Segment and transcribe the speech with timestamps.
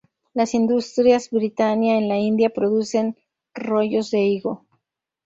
[0.33, 3.15] Las Industrias Britannia en la India producen
[3.53, 4.65] rollos de higo.